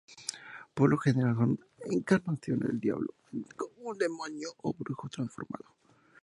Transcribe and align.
Por 0.73 0.89
lo 0.89 0.97
general 0.97 1.35
son 1.35 1.59
encarnaciones 1.85 2.69
del 2.69 2.79
diablo, 2.79 3.13
un 3.83 3.95
demonio 3.99 4.49
o 4.63 4.71
un 4.71 4.75
brujo 4.79 5.07
transformado. 5.09 5.65